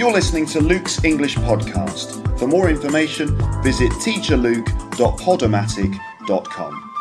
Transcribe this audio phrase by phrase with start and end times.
[0.00, 2.38] You're listening to Luke's English Podcast.
[2.38, 6.92] For more information, visit teacherluke.podomatic.com.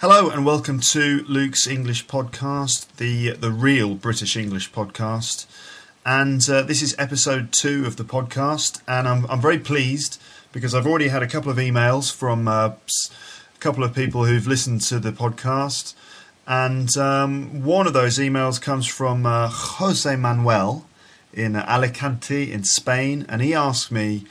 [0.00, 5.46] Hello and welcome to Luke's English Podcast, the the real British English podcast.
[6.04, 10.74] And uh, this is episode two of the podcast, and I'm I'm very pleased because
[10.74, 12.76] I've already had a couple of emails from uh, a
[13.60, 15.94] couple of people who've listened to the podcast,
[16.50, 20.84] and um, one of those emails comes from uh, Jose Manuel
[21.32, 24.24] in Alicante in Spain, and he asked me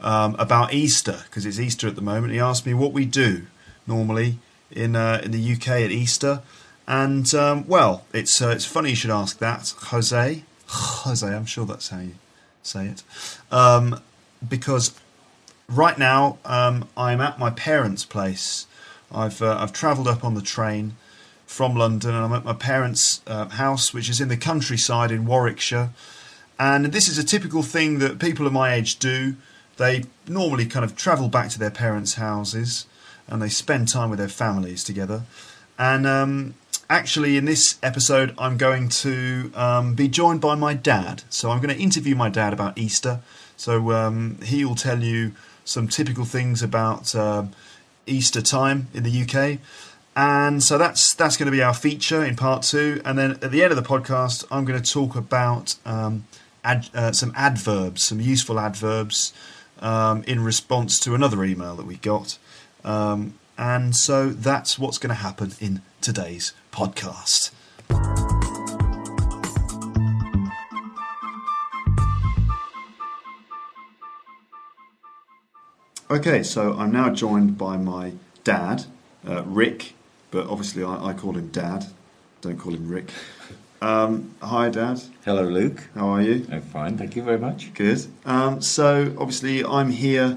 [0.00, 2.32] um, about Easter because it's Easter at the moment.
[2.32, 3.46] He asked me what we do
[3.84, 4.38] normally
[4.70, 6.40] in uh, in the UK at Easter,
[6.86, 10.44] and um, well, it's uh, it's funny you should ask that, Jose.
[10.68, 12.14] Jose, I'm sure that's how you
[12.62, 13.02] say it,
[13.50, 14.00] um,
[14.48, 14.94] because
[15.68, 18.68] right now um, I'm at my parents' place.
[19.10, 20.94] I've uh, I've travelled up on the train
[21.46, 25.26] from London, and I'm at my parents' uh, house, which is in the countryside in
[25.26, 25.90] Warwickshire.
[26.58, 29.36] And this is a typical thing that people of my age do.
[29.76, 32.86] They normally kind of travel back to their parents' houses
[33.28, 35.22] and they spend time with their families together.
[35.78, 36.54] And um,
[36.88, 41.24] actually, in this episode, I'm going to um, be joined by my dad.
[41.28, 43.20] So I'm going to interview my dad about Easter.
[43.56, 45.32] So um, he will tell you
[45.64, 47.50] some typical things about um
[48.06, 49.58] Easter time in the UK.
[50.18, 53.02] And so that's that's going to be our feature in part two.
[53.04, 56.24] And then at the end of the podcast, I'm going to talk about um,
[56.64, 59.34] ad, uh, some adverbs, some useful adverbs
[59.80, 62.38] um, in response to another email that we got.
[62.82, 67.50] Um, and so that's what's going to happen in today's podcast.
[76.08, 78.12] Okay, so I'm now joined by my
[78.44, 78.86] dad,
[79.28, 79.95] uh, Rick,
[80.36, 81.86] but obviously I, I call him Dad.
[82.42, 83.10] Don't call him Rick.
[83.80, 85.00] Um, hi, Dad.
[85.24, 85.88] Hello, Luke.
[85.94, 86.46] How are you?
[86.52, 87.72] I'm fine, thank you very much.
[87.72, 88.06] Good.
[88.26, 90.36] Um, so obviously I'm here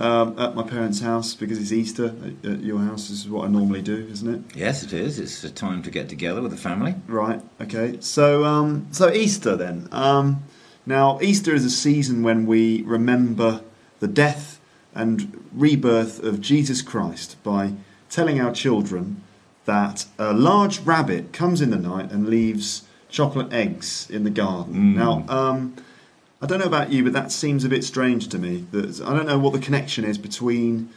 [0.00, 3.10] um, at my parents' house because it's Easter at, at your house.
[3.10, 4.56] This is what I normally do, isn't it?
[4.56, 5.20] Yes, it is.
[5.20, 6.96] It's a time to get together with the family.
[7.06, 7.40] Right.
[7.60, 7.98] Okay.
[8.00, 9.88] So, um, so Easter then.
[9.92, 10.42] Um,
[10.84, 13.60] now, Easter is a season when we remember
[14.00, 14.58] the death
[14.96, 17.74] and rebirth of Jesus Christ by
[18.10, 19.22] telling our children
[19.68, 24.96] that a large rabbit comes in the night and leaves chocolate eggs in the garden.
[24.96, 25.74] Now, um,
[26.42, 28.64] I don't know about you, but that seems a bit strange to me.
[28.72, 30.88] That I don't know what the connection is between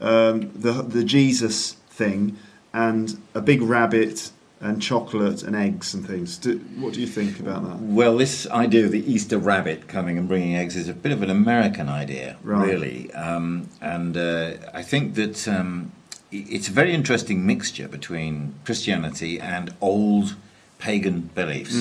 [0.00, 2.36] um, the the Jesus thing
[2.72, 4.30] and a big rabbit
[4.60, 6.38] and chocolate and eggs and things.
[6.38, 7.76] Do, what do you think about that?
[7.80, 11.22] Well, this idea of the Easter rabbit coming and bringing eggs is a bit of
[11.22, 12.66] an American idea, Right.
[12.66, 13.12] really.
[13.12, 15.92] Um, and uh, I think that um,
[16.34, 20.36] it's a very interesting mixture between Christianity and old
[20.78, 21.76] pagan beliefs.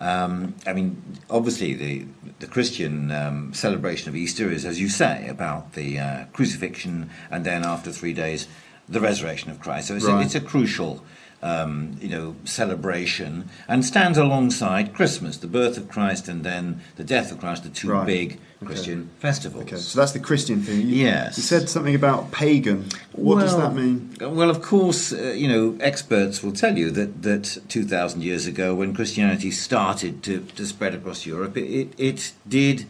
[0.00, 2.04] Um, I mean, obviously, the
[2.38, 7.44] the Christian um, celebration of Easter is, as you say, about the uh, crucifixion, and
[7.44, 8.46] then after three days,
[8.88, 9.88] the resurrection of Christ.
[9.88, 10.22] So it's, Right.
[10.22, 11.04] a, it's a crucial,
[11.42, 17.04] um, you know, celebration, and stands alongside Christmas, the birth of Christ, and then the
[17.04, 18.06] death of Christ, the two Right.
[18.06, 19.62] big Christian festivals.
[19.64, 20.80] Okay, so that's the Christian thing.
[20.80, 21.36] You, Yes.
[21.36, 22.86] You said something about pagan.
[23.12, 24.16] What does that mean?
[24.20, 28.74] Well, of course, uh, you know, experts will tell you that, that 2,000 years ago,
[28.74, 32.86] when Christianity started to, to spread across Europe, it, it, it did,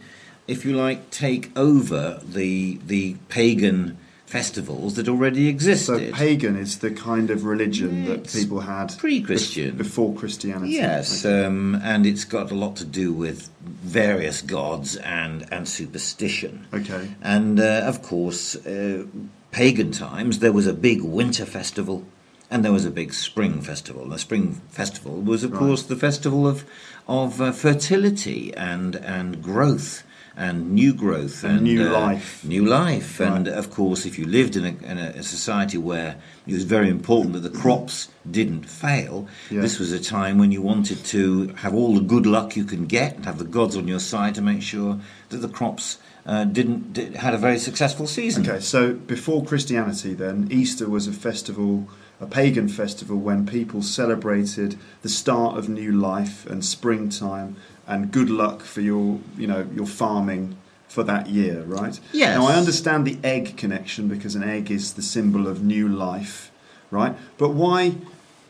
[0.47, 3.97] if you like, take over the, the pagan
[4.29, 6.11] festivals that already existed.
[6.11, 9.71] So pagan is the kind of religion that people had pre-Christian.
[9.71, 10.73] bef- before Christianity.
[10.73, 11.45] Yes, Okay.
[11.45, 13.49] um, and it's got a lot to do with
[13.83, 16.67] various gods and, and superstition.
[16.71, 17.09] Okay.
[17.23, 19.05] And uh, of course, uh,
[19.51, 22.03] pagan times, there was a big winter festival
[22.51, 24.07] and there was a big spring festival.
[24.09, 25.59] The spring festival was, of Right.
[25.59, 26.65] course, the festival of,
[27.07, 30.03] of uh, fertility and, and growth.
[30.39, 32.45] And new growth And new uh, life.
[32.45, 36.15] new life, and of course, if you lived in a, in a society where
[36.47, 39.61] it was very important that the crops didn't fail, Yeah.
[39.61, 41.21] this was a time when you wanted to
[41.63, 44.33] have all the good luck you can get and have the gods on your side
[44.35, 44.99] to make sure
[45.29, 48.47] that the crops uh, didn't di- had a very successful season.
[48.47, 51.87] Okay, so before Christianity, then Easter was a festival
[52.21, 57.55] a pagan festival when people celebrated the start of new life and springtime
[57.87, 60.57] and good luck for your, you know, your farming
[60.87, 61.99] for that year, right?
[62.11, 62.37] Yes.
[62.37, 66.51] Now I understand the egg connection because an egg is the symbol of new life,
[66.91, 67.15] right?
[67.37, 67.95] But why?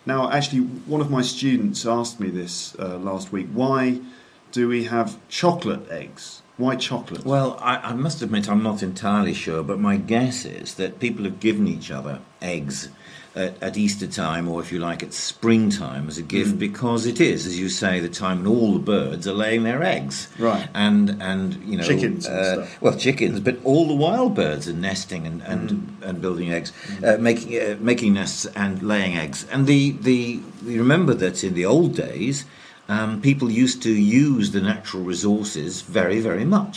[0.05, 3.47] Now, actually, one of my students asked me this uh, last week.
[3.53, 3.99] Why
[4.51, 6.41] do we have chocolate eggs?
[6.57, 7.25] Why chocolate?
[7.25, 11.25] Well, I, I must admit I'm not entirely sure, but my guess is that people
[11.25, 12.89] have given each other eggs
[13.45, 16.59] at, at Easter time, or if you like, at springtime as a gift, Mm.
[16.69, 19.81] because it is, as you say, the time when all the birds are laying their
[19.97, 20.15] eggs.
[20.49, 20.67] Right.
[20.87, 22.67] And and you know Chickens uh.
[22.83, 26.07] Well, chickens, but all the wild birds are nesting and and, Mm.
[26.07, 26.69] and building eggs,
[27.07, 29.39] uh, making uh, making nests and laying eggs.
[29.53, 30.19] And the the
[30.71, 32.45] you remember that in the old days.
[32.97, 36.75] Um, people used to use the natural resources very, very much.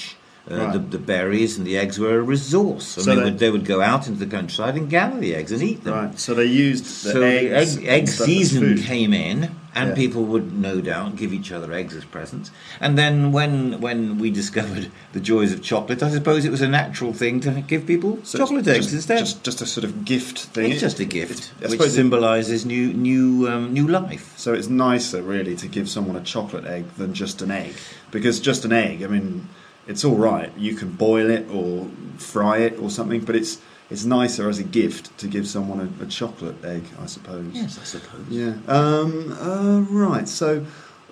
[0.51, 0.73] Uh, Right.
[0.73, 2.99] the, the berries and the eggs were a resource.
[2.99, 5.37] I So mean, they- would, they would go out into the countryside and gather the
[5.37, 5.95] eggs and eat them.
[5.95, 6.19] Right.
[6.19, 9.95] So they used the So the eggs egg, egg as season came in, and Yeah.
[9.95, 12.51] people would no doubt give each other eggs as presents.
[12.81, 16.67] And then when when we discovered the joys of chocolate, I suppose it was a
[16.69, 19.19] natural thing to give people So chocolate eggs just, instead.
[19.21, 20.73] Just, just a sort of gift thing.
[20.73, 24.35] it's just a gift, it's- I which suppose symbolises new new um, new life.
[24.37, 27.75] So it's nicer, really, to give someone a chocolate egg than just an egg,
[28.11, 29.47] because just an egg, I mean,
[29.87, 30.51] it's all right.
[30.57, 31.89] You can boil it or
[32.19, 33.59] fry it or something, but it's
[33.91, 37.47] it's nicer as a gift to give someone a, a chocolate egg, I suppose.
[37.53, 38.27] Yes, I suppose.
[38.29, 38.55] Yeah.
[38.67, 40.29] Um, uh, right.
[40.29, 40.65] So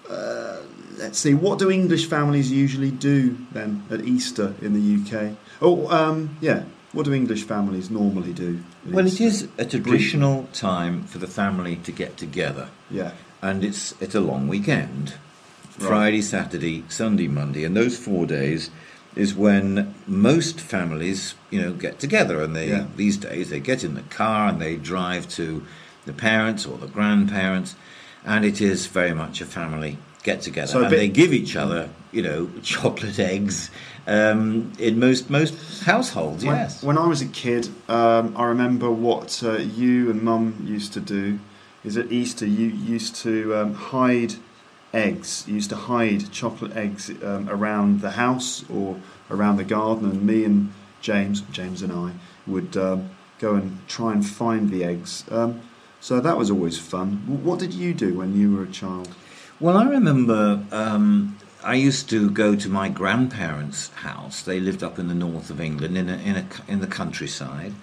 [0.09, 0.61] uh,
[0.97, 1.35] let's see.
[1.35, 5.37] What do English families usually do then at Easter in the UK?
[5.61, 6.65] Oh, um, yeah.
[6.93, 8.61] What do English families normally do?
[8.87, 9.25] Well, it Easter?
[9.25, 12.69] is a traditional time for the family to get together.
[12.91, 13.13] Yeah.
[13.43, 15.15] and it's it's a long weekend.
[15.79, 18.71] Friday, Saturday, Sunday, Monday, and those four days
[19.17, 22.43] is when most families, you know, get together.
[22.43, 22.85] And they Yeah.
[22.97, 25.63] these days they get in the car and they drive to
[26.07, 27.75] the parents or the grandparents,
[28.25, 30.67] and it is very much a family get together.
[30.73, 33.71] So and bit- they give each other, you know, chocolate eggs
[34.07, 36.45] um, in most most households.
[36.45, 36.83] When- yes.
[36.83, 41.01] When I was a kid, um, I remember what uh, you and Mum used to
[41.01, 41.39] do.
[41.83, 44.35] Is at Easter you used to um, hide
[44.93, 45.45] eggs.
[45.47, 49.01] You used to hide chocolate eggs um, around the house or
[49.31, 52.13] around the garden, and me and James, James and I,
[52.47, 55.25] would um, go and try and find the eggs.
[55.31, 55.61] Um,
[56.01, 57.23] so that was always fun.
[57.45, 59.15] What did you do when you were a child?
[59.61, 64.43] Well, I remember um, I used to go to my grandparents' house.
[64.43, 67.75] They lived up in the north of England, in a, in a, in the countryside,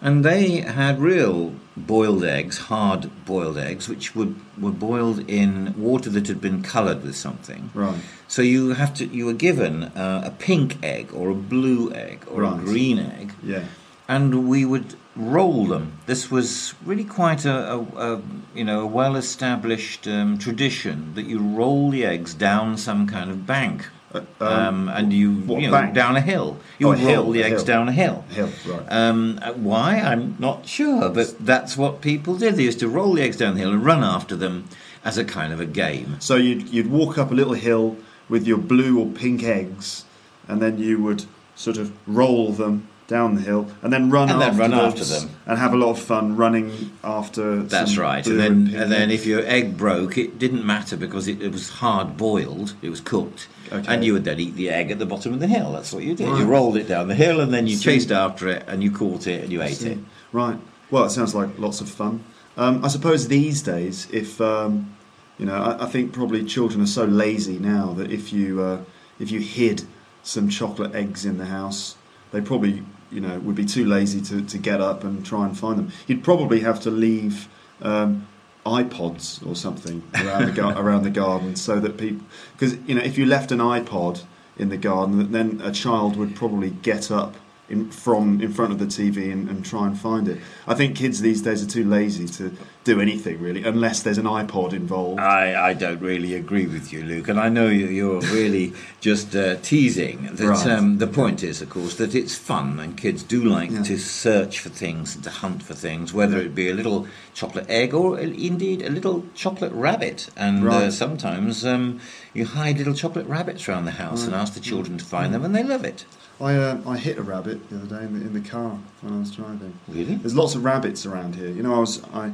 [0.00, 6.10] and they had real boiled eggs, hard boiled eggs, which would were boiled in water
[6.10, 7.70] that had been coloured with something.
[7.74, 8.00] Right.
[8.28, 12.24] So you have to you were given uh, a pink egg or a blue egg
[12.30, 12.60] or Right.
[12.60, 13.64] a green egg, Yeah.
[14.08, 15.92] And we would roll them.
[16.06, 18.22] This was really quite a, a, a
[18.54, 23.46] you know a well-established um, tradition that you roll the eggs down some kind of
[23.46, 26.56] bank, Uh, um, and you, what you know, down a hill.
[26.78, 27.64] You Oh, would hill, roll the eggs hill.
[27.74, 28.24] down a hill.
[28.30, 28.86] Hill, right.
[28.88, 30.00] Um, uh, why?
[30.00, 32.56] I'm not sure, but that's what people did.
[32.56, 34.64] They used to roll the eggs down the hill and run after them
[35.04, 36.16] as a kind of a game.
[36.20, 37.96] So you'd, you'd walk up a little hill
[38.28, 40.04] with your blue or pink eggs,
[40.48, 41.24] and then you would
[41.54, 45.02] sort of roll them down the hill, and then run And then after run after
[45.02, 45.30] them.
[45.46, 47.56] and have a lot of fun running after.
[47.56, 47.68] Them.
[47.68, 48.24] That's right.
[48.26, 51.50] And then, pink and then if your egg broke, it didn't matter because it, it
[51.50, 52.74] was hard boiled.
[52.82, 53.84] It was cooked, Okay.
[53.92, 55.72] and you would then eat the egg at the bottom of the hill.
[55.72, 56.28] That's what you did.
[56.28, 56.40] Right.
[56.40, 57.84] You rolled it down the hill, and then you See.
[57.84, 59.98] chased after it, and you caught it, and you ate it.
[60.30, 60.58] Right.
[60.90, 62.22] Well, it sounds like lots of fun.
[62.58, 64.94] Um, I suppose these days, if um,
[65.38, 68.80] you know, I, I think probably children are so lazy now that if you uh,
[69.18, 69.84] if you hid
[70.22, 71.96] some chocolate eggs in the house,
[72.32, 75.58] they probably you know would be too lazy to, to get up and try and
[75.58, 75.92] find them.
[76.06, 77.48] You'd probably have to leave.
[77.80, 78.26] Um,
[78.66, 83.00] iPods or something around the gar- around the garden so that people because you know
[83.00, 84.24] if you left an iPod
[84.58, 87.36] in the garden then a child would probably get up
[87.68, 90.38] in, from in front of the TV and, and try and find it.
[90.66, 94.24] I think kids these days are too lazy to do anything really unless there's an
[94.24, 95.20] iPod involved.
[95.20, 99.36] I, I don't really agree with you, Luke, and I know you- you're really just
[99.36, 100.28] uh, teasing.
[100.32, 100.66] That Right.
[100.68, 103.82] um, the point is, of course, that it's fun, and kids do like Yeah.
[103.82, 107.66] to search for things and to hunt for things, whether it be a little chocolate
[107.68, 110.28] egg or uh, indeed a little chocolate rabbit.
[110.36, 112.00] And uh, sometimes um,
[112.32, 115.44] you hide little chocolate rabbits around the house and ask the children to find them,
[115.44, 116.06] and they love it.
[116.40, 119.14] I uh, I hit a rabbit the other day in the, in the car when
[119.14, 119.78] I was driving.
[119.88, 120.14] Really?
[120.14, 121.48] There's lots of rabbits around here.
[121.48, 122.32] You know, I was I.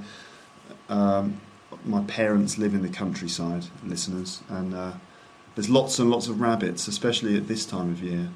[0.89, 1.41] Um,
[1.85, 4.93] my parents live in the countryside, listeners, and uh,
[5.55, 8.29] there's lots and lots of rabbits, especially at this time of year.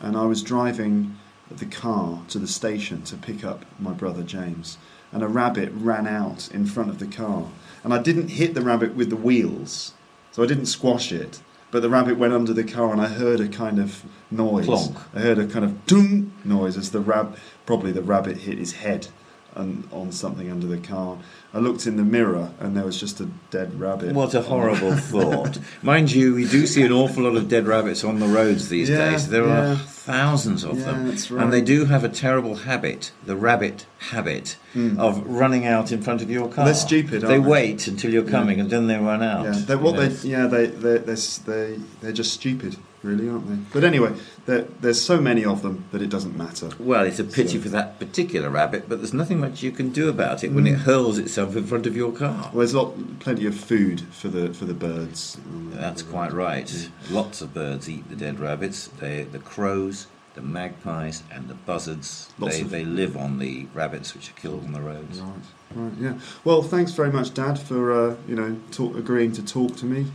[0.00, 1.18] And I was driving
[1.50, 4.78] the car to the station to pick up my brother James,
[5.12, 7.48] and a rabbit ran out in front of the car.
[7.82, 9.92] And I didn't hit the rabbit with the wheels,
[10.32, 11.40] so I didn't squash it.
[11.74, 14.66] But the rabbit went under the car, and I heard a kind of noise.
[14.66, 14.96] Plonk.
[15.12, 18.74] I heard a kind of ding noise as the rab probably the rabbit hit his
[18.74, 19.08] head
[19.56, 21.18] on, on something under the car.
[21.52, 24.14] I looked in the mirror, and there was just a dead rabbit.
[24.14, 25.58] What a horrible thought.
[25.82, 28.88] Mind you, we do see an awful lot of dead rabbits on the roads these
[28.88, 29.28] Yeah, days.
[29.28, 29.72] There yeah.
[29.72, 31.06] are thousands of Yeah, them.
[31.10, 31.30] right.
[31.42, 34.56] And they do have a terrible habit, the rabbit habit,
[34.98, 36.64] of running out in front of your car.
[36.64, 36.66] Hmm.
[36.66, 37.50] They're stupid, They aren't they?
[37.50, 39.44] wait until you're coming and then they run out.
[39.46, 43.56] Yeah, they're, what they, yeah, they, they, they're, they, they're just stupid, really, aren't they?
[43.72, 44.12] But anyway,
[44.46, 46.70] there, there's so many of them that it doesn't matter.
[46.80, 49.90] Well, it's a pity So- for that particular rabbit, but there's nothing much you can
[49.90, 52.50] do about it when it hurls itself in front of your car.
[52.52, 55.38] Well, there's lot, plenty of food for the for the birds.
[55.72, 56.68] That's quite right.
[57.10, 58.88] Lots of birds eat the dead rabbits.
[59.00, 59.93] They, the crows,
[60.34, 62.32] the magpies, and the buzzards.
[62.38, 65.20] Lots They, of- they live on the rabbits which are killed on the roads.
[65.20, 65.34] Right,
[65.74, 66.18] right, yeah.
[66.44, 70.06] Well, thanks very much, Dad, for uh, you know talk, agreeing to talk to me.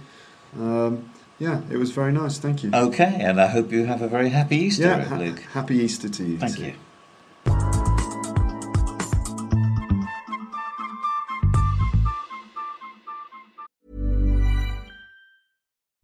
[0.58, 1.10] Um,
[1.40, 2.38] yeah, it was very nice.
[2.38, 2.72] Thank you.
[2.74, 5.40] Okay, and I hope you have a very happy Easter, yeah, ha- Luke.
[5.54, 6.38] happy Easter to you.
[6.38, 6.64] Thank too.
[6.66, 6.74] you.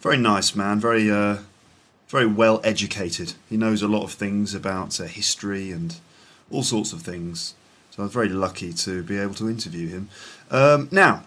[0.00, 0.80] very nice man.
[0.80, 1.38] Very, uh,
[2.08, 3.34] very well educated.
[3.48, 5.96] He knows a lot of things about uh, history and
[6.50, 7.54] all sorts of things.
[7.90, 10.08] So I was very lucky to be able to interview him.
[10.50, 11.24] Um, now,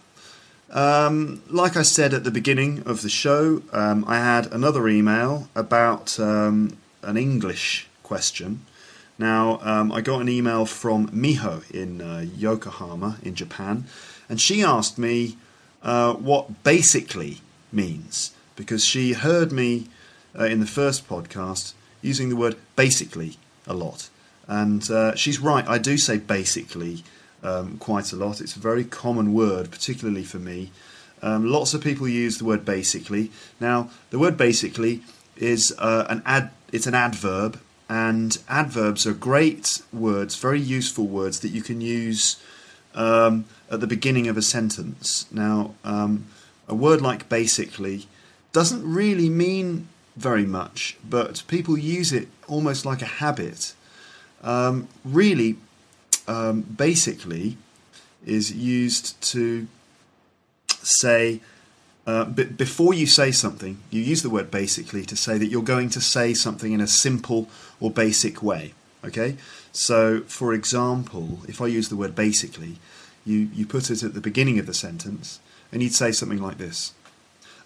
[0.71, 5.49] um, like I said at the beginning of the show, um, I had another email
[5.53, 8.65] about um, an English question.
[9.19, 13.85] Now, um, I got an email from Miho in uh, Yokohama in Japan,
[14.29, 15.37] and she asked me
[15.83, 19.87] uh, what basically means because she heard me
[20.37, 24.07] uh, in the first podcast using the word basically a lot.
[24.47, 27.03] And uh, she's right, I do say basically
[27.41, 28.39] um, quite a lot.
[28.39, 30.69] It's a very common word, particularly for me.
[31.23, 33.31] Um, lots of people use the word basically.
[33.59, 35.01] Now, the word basically
[35.37, 36.51] is uh, an ad.
[36.71, 42.37] It's an adverb, and adverbs are great words, very useful words that you can use
[42.93, 45.25] um, at the beginning of a sentence.
[45.31, 46.27] Now, um,
[46.67, 48.07] a word like basically
[48.53, 53.73] doesn't really mean very much, but people use it almost like a habit.
[54.43, 55.57] Um, really,
[56.27, 57.57] um, basically,
[58.25, 59.67] is used to
[60.83, 61.41] say
[62.05, 65.61] uh, b- before you say something, you use the word basically to say that you're
[65.63, 67.47] going to say something in a simple
[67.79, 68.73] or basic way.
[69.03, 69.37] Okay?
[69.71, 72.77] So, for example, if I use the word basically,
[73.23, 75.39] you, you put it at the beginning of the sentence
[75.71, 76.93] and you'd say something like this.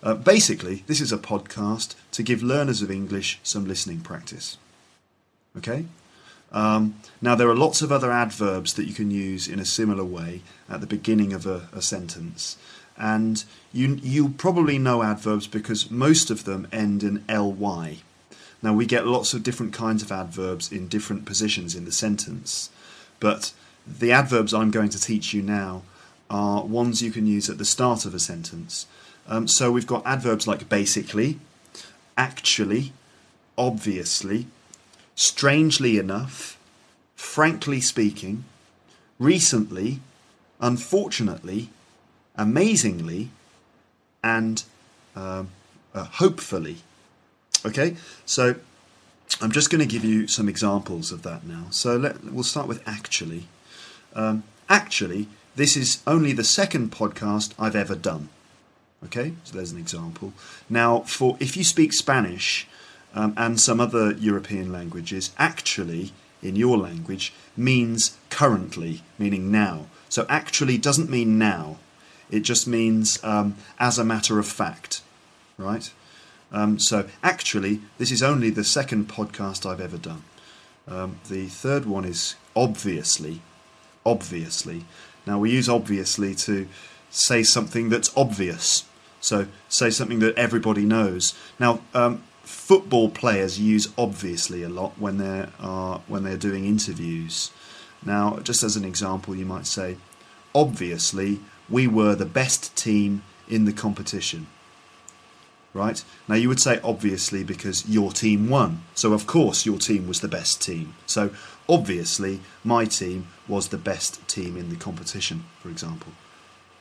[0.06, 4.58] Uh, basically, this is a podcast to give learners of English some listening practice.
[5.58, 5.86] Okay?
[6.52, 10.06] Um, now, there are lots of other adverbs that you can use in a similar
[10.06, 12.56] way at the beginning of a, a sentence.
[12.96, 13.44] And
[13.74, 17.98] you, you probably know adverbs because most of them end in ly.
[18.62, 22.70] Now, we get lots of different kinds of adverbs in different positions in the sentence.
[23.20, 23.54] But
[23.88, 25.82] the adverbs I'm going to teach you now
[26.30, 28.86] are ones you can use at the start of a sentence.
[29.27, 31.39] Um, so we've got adverbs like basically,
[32.17, 32.94] actually,
[33.58, 34.48] obviously,
[35.15, 36.58] strangely enough,
[37.15, 38.46] frankly speaking,
[39.17, 40.00] recently,
[40.60, 41.70] unfortunately,
[42.36, 43.29] amazingly,
[44.24, 44.63] and
[45.15, 45.50] um,
[45.94, 46.77] uh, hopefully.
[47.65, 48.55] Okay, so
[49.41, 51.65] I'm just going to give you some examples of that now.
[51.72, 53.48] So let, we'll start with actually.
[54.13, 58.29] Um, actually, this is only the second podcast I've ever done.
[59.06, 60.34] Okay, so there's an example.
[60.70, 62.68] Now, for if you speak Spanish
[63.14, 69.88] um, and some other European languages, actually in your language means currently, meaning now.
[70.10, 71.78] So actually doesn't mean now.
[72.30, 75.02] It just means um, as a matter of fact,
[75.58, 75.92] right?
[76.52, 80.24] Um, so actually, this is only the second podcast I've ever done.
[80.88, 83.42] Um, the third one is obviously,
[84.06, 84.86] obviously.
[85.26, 86.68] Now we use obviously to
[87.10, 88.86] say something that's obvious.
[89.25, 91.34] So say something that everybody knows.
[91.60, 97.51] Now um, football players use obviously a lot when they're uh, when they're doing interviews.
[98.05, 99.98] Now, just as an example, you might say,
[100.53, 104.46] obviously we were the best team in the competition.
[105.74, 106.05] Right?
[106.27, 108.84] Now you would say obviously because your team won.
[108.94, 110.94] So of course your team was the best team.
[111.08, 111.32] So
[111.67, 116.13] obviously my team was the best team in the competition, for example.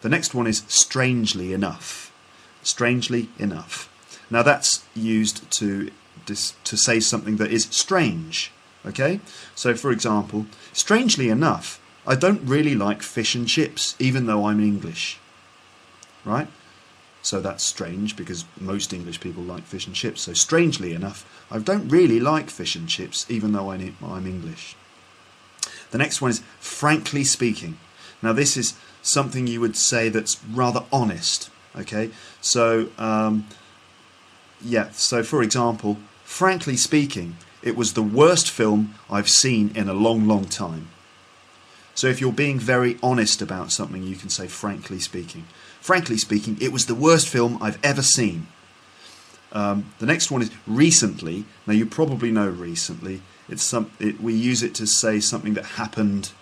[0.03, 2.13] The next one is strangely enough.
[2.65, 3.89] Strangely enough.
[4.31, 5.93] Now that's used to
[6.27, 8.51] to say something that is strange.
[8.85, 9.21] Okay?
[9.55, 14.61] So for example, strangely enough, I don't really like fish and chips, even though I'm
[14.61, 15.19] English.
[16.25, 16.49] Right?
[17.23, 20.23] So that's strange because most English people like fish and chips.
[20.23, 24.77] So strangely enough, I don't really like fish and chips, even though I'm English.
[25.91, 27.79] The next one is frankly speaking.
[28.23, 31.51] Now this is something you would say that's rather honest.
[31.77, 33.47] Okay, so um,
[34.63, 39.95] yeah, so for example, frankly speaking, it was the worst film I've seen in a
[39.95, 40.89] long, long time.
[41.95, 45.47] So if you're being very honest about something, you can say frankly speaking.
[45.81, 48.49] Frankly speaking, it was the worst film I've ever seen.
[49.53, 51.45] Um, the next one is recently.
[51.67, 53.23] Now you probably know recently.
[53.49, 53.91] It's some.
[54.01, 56.33] It, we use it to say something that happened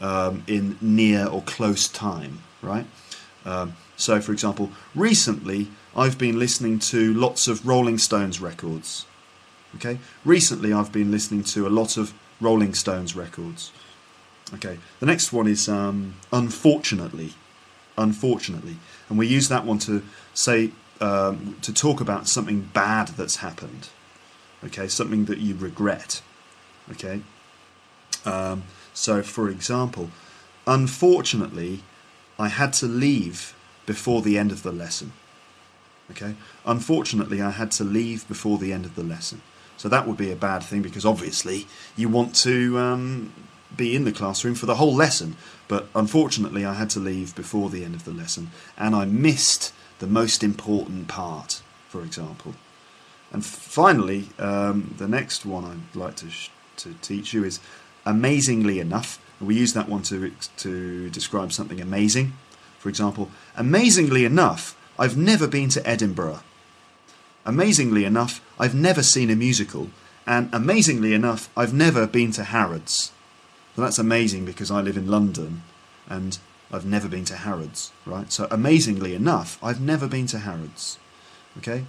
[0.00, 2.86] um, in near or close time, right?
[3.44, 9.06] Um, so, for example, recently I've been listening to lots of Rolling Stones records.
[9.76, 13.72] Okay, recently I've been listening to a lot of Rolling Stones records.
[14.54, 17.32] Okay, the next one is um, unfortunately,
[17.96, 18.76] unfortunately,
[19.08, 20.02] and we use that one to
[20.34, 23.88] say um, to talk about something bad that's happened.
[24.64, 26.22] Okay, something that you regret.
[26.90, 27.22] Okay,
[28.26, 30.10] um, so for example,
[30.66, 31.82] unfortunately,
[32.42, 33.54] I had to leave
[33.86, 35.12] before the end of the lesson.
[36.10, 36.34] Okay.
[36.66, 39.40] Unfortunately, I had to leave before the end of the lesson.
[39.76, 43.32] So that would be a bad thing because obviously you want to um,
[43.76, 45.36] be in the classroom for the whole lesson.
[45.68, 49.72] But unfortunately, I had to leave before the end of the lesson and I missed
[49.98, 52.54] the most important part, for example.
[53.32, 57.60] And finally, um, the next one I'd like to, sh- to teach you is
[58.04, 59.18] amazingly enough.
[59.42, 62.34] We use that one to, to describe something amazing.
[62.78, 66.40] For example, amazingly enough, I've never been to Edinburgh.
[67.44, 69.90] Amazingly enough, I've never seen a musical.
[70.26, 73.12] And amazingly enough, I've never been to Harrods.
[73.76, 75.62] Well, that's amazing because I live in London
[76.08, 76.38] and
[76.72, 78.30] I've never been to Harrods, right?
[78.32, 80.98] So amazingly enough, I've never been to Harrods.
[81.58, 81.84] Okay?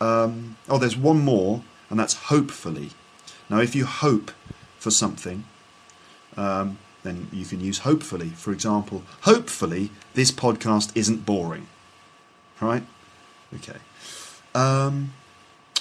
[0.00, 2.90] Um, oh, there's one more, and that's hopefully.
[3.50, 4.30] Now, if you hope
[4.78, 5.44] for something,
[6.36, 8.28] um, then you can use hopefully.
[8.30, 11.66] For example, hopefully this podcast isn't boring.
[12.60, 12.84] Right?
[13.54, 13.78] Okay.
[14.54, 15.12] Um,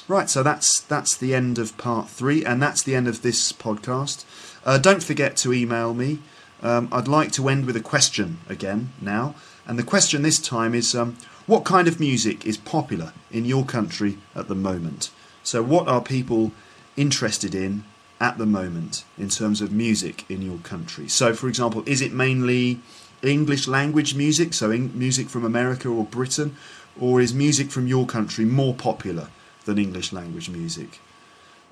[0.07, 3.51] right, so that's that's the end of part three, and that's the end of this
[3.51, 4.25] podcast.
[4.65, 6.19] Uh, don't forget to email me.
[6.61, 9.35] Um, I'd like to end with a question again now,
[9.65, 13.65] and the question this time is: um, What kind of music is popular in your
[13.65, 15.09] country at the moment?
[15.43, 16.51] So, what are people
[16.95, 17.83] interested in
[18.19, 21.07] at the moment in terms of music in your country?
[21.07, 22.79] So, for example, is it mainly
[23.23, 26.55] English language music, so music from America or Britain,
[26.99, 29.29] or is music from your country more popular
[29.65, 30.99] than English language music?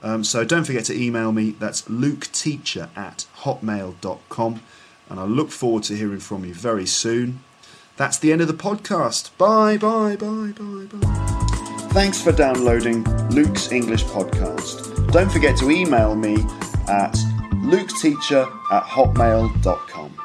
[0.04, 1.52] Um, so don't forget to email me.
[1.52, 4.62] That's luketeacher at hotmail.com.
[5.10, 7.44] And I look forward to hearing from you very soon.
[7.98, 9.36] That's the end of the podcast.
[9.38, 11.25] Bye, bye, bye, bye, bye.
[11.96, 15.10] Thanks for downloading Luke's English Podcast.
[15.14, 16.34] Don't forget to email me
[16.90, 17.14] at
[17.64, 20.25] luketeacher at hotmail.com.